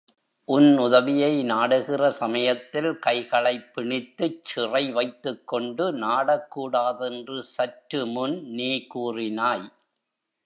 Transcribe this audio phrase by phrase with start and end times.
[0.47, 9.67] உன் உதவியை நாடுகிற சமயத்தில் கைகளைப் பிணித்துச் சிறை வைத்துக் கொண்டு நாடக்கூடாதென்று சற்று முன் நீ கூறினாய்!